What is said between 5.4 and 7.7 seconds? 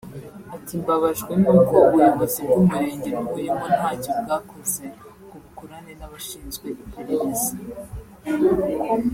bukorane n’abashinzwe iperereza